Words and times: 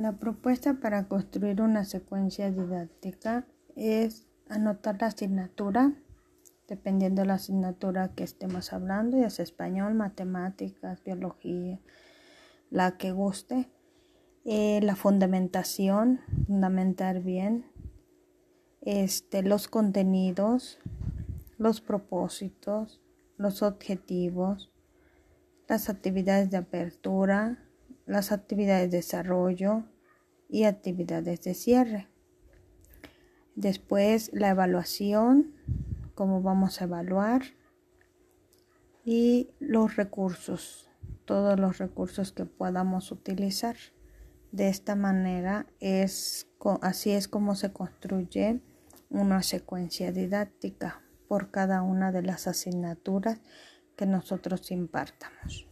La 0.00 0.12
propuesta 0.12 0.80
para 0.80 1.08
construir 1.08 1.60
una 1.60 1.84
secuencia 1.84 2.50
didáctica 2.50 3.46
es 3.76 4.26
anotar 4.48 4.96
la 4.98 5.08
asignatura, 5.08 5.92
dependiendo 6.66 7.20
de 7.20 7.28
la 7.28 7.34
asignatura 7.34 8.14
que 8.14 8.24
estemos 8.24 8.72
hablando, 8.72 9.18
ya 9.18 9.28
sea 9.28 9.42
español, 9.42 9.92
matemáticas, 9.92 11.04
biología, 11.04 11.80
la 12.70 12.96
que 12.96 13.12
guste. 13.12 13.68
Eh, 14.46 14.80
la 14.82 14.96
fundamentación, 14.96 16.20
fundamentar 16.46 17.20
bien, 17.20 17.66
este, 18.80 19.42
los 19.42 19.68
contenidos, 19.68 20.78
los 21.58 21.82
propósitos, 21.82 23.02
los 23.36 23.62
objetivos, 23.62 24.72
las 25.68 25.90
actividades 25.90 26.50
de 26.50 26.56
apertura, 26.56 27.69
las 28.10 28.32
actividades 28.32 28.90
de 28.90 28.96
desarrollo 28.96 29.84
y 30.48 30.64
actividades 30.64 31.42
de 31.42 31.54
cierre. 31.54 32.08
Después 33.54 34.32
la 34.32 34.48
evaluación, 34.48 35.54
cómo 36.16 36.42
vamos 36.42 36.80
a 36.80 36.84
evaluar 36.84 37.42
y 39.04 39.50
los 39.60 39.94
recursos, 39.94 40.90
todos 41.24 41.58
los 41.60 41.78
recursos 41.78 42.32
que 42.32 42.46
podamos 42.46 43.12
utilizar. 43.12 43.76
De 44.50 44.68
esta 44.68 44.96
manera 44.96 45.66
es 45.78 46.48
así 46.82 47.12
es 47.12 47.28
como 47.28 47.54
se 47.54 47.72
construye 47.72 48.60
una 49.08 49.44
secuencia 49.44 50.10
didáctica 50.10 51.00
por 51.28 51.52
cada 51.52 51.82
una 51.82 52.10
de 52.10 52.22
las 52.22 52.48
asignaturas 52.48 53.40
que 53.94 54.06
nosotros 54.06 54.72
impartamos. 54.72 55.68